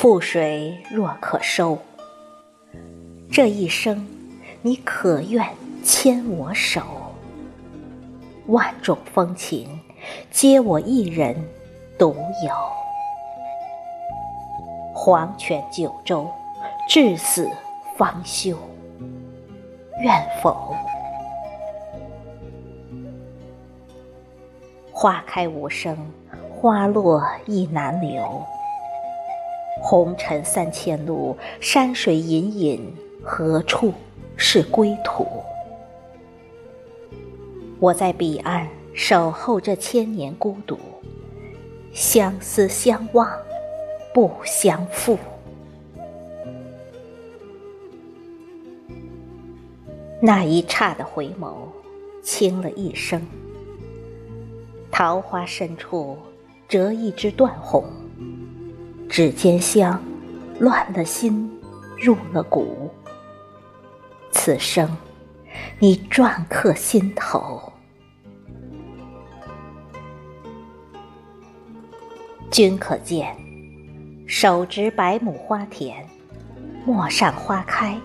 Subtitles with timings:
[0.00, 1.76] 覆水若可收，
[3.30, 4.08] 这一生
[4.62, 5.46] 你可愿
[5.84, 6.80] 牵我手？
[8.46, 9.78] 万种风情，
[10.30, 11.36] 皆我一人
[11.98, 12.54] 独有。
[14.94, 16.26] 黄泉九州，
[16.88, 17.46] 至死
[17.98, 18.56] 方休，
[20.00, 20.74] 愿否？
[24.90, 25.94] 花开无声，
[26.58, 28.42] 花落亦难留。
[29.78, 33.92] 红尘三千路，山水隐隐，何处
[34.36, 35.26] 是归途？
[37.78, 40.78] 我在彼岸守候这千年孤独，
[41.92, 43.30] 相思相望，
[44.12, 45.18] 不相负。
[50.20, 51.54] 那一刹的回眸，
[52.22, 53.26] 倾了一生。
[54.90, 56.18] 桃花深处，
[56.68, 57.82] 折一枝断红。
[59.10, 60.00] 指尖香，
[60.60, 61.50] 乱了心，
[61.98, 62.88] 入了骨。
[64.30, 64.88] 此生，
[65.80, 67.60] 你篆刻心头。
[72.52, 73.36] 君可见，
[74.28, 76.08] 手执百亩花田，
[76.86, 77.98] 陌上花开，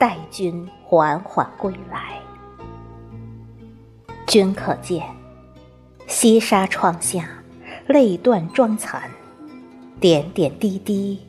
[0.00, 2.18] 待君缓缓归来。
[4.26, 5.06] 君可见。
[6.08, 7.28] 西沙窗下，
[7.86, 9.08] 泪断妆残，
[10.00, 11.20] 点点滴滴，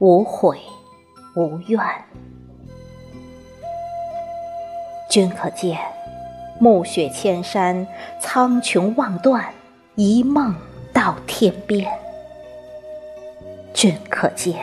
[0.00, 0.58] 无悔
[1.36, 1.80] 无怨。
[5.08, 5.78] 君可见，
[6.58, 7.86] 暮雪千山，
[8.20, 9.54] 苍穹望断，
[9.94, 10.52] 一梦
[10.92, 11.88] 到天边。
[13.72, 14.56] 君可见，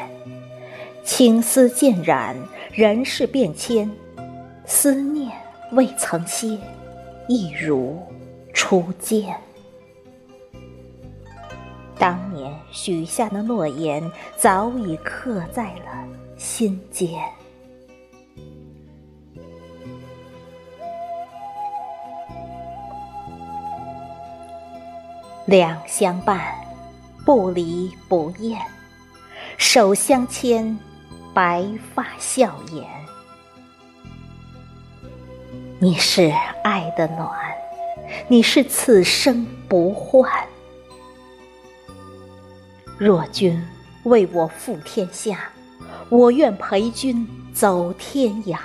[1.05, 2.35] 青丝渐染，
[2.73, 3.89] 人事变迁，
[4.65, 5.31] 思念
[5.71, 6.59] 未曾歇，
[7.29, 7.97] 一如
[8.53, 9.33] 初见。
[12.03, 16.05] 当年许下的诺言，早已刻在了
[16.35, 17.23] 心间。
[25.45, 26.53] 两相伴，
[27.25, 28.59] 不离不厌；
[29.57, 30.77] 手相牵，
[31.33, 31.65] 白
[31.95, 32.85] 发笑颜。
[35.79, 36.33] 你是
[36.65, 37.29] 爱的暖，
[38.27, 40.29] 你是此生不换。
[42.97, 43.61] 若君
[44.03, 45.49] 为我负天下，
[46.09, 48.57] 我愿陪君走天涯。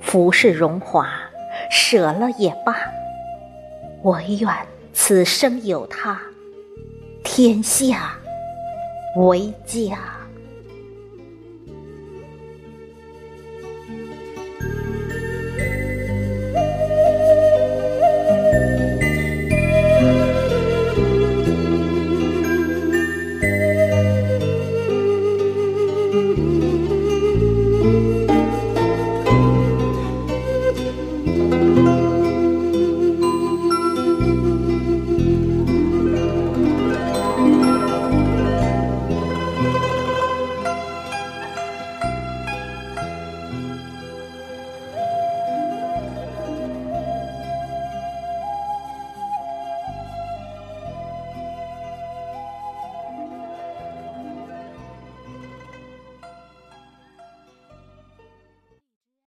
[0.00, 1.10] 浮世荣华，
[1.70, 2.76] 舍了也罢，
[4.04, 4.48] 唯愿
[4.92, 6.20] 此生有他，
[7.24, 8.16] 天下
[9.16, 9.98] 为家。